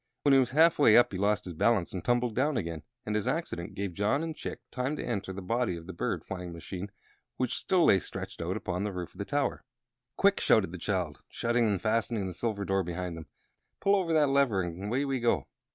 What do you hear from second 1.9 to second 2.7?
and tumbled down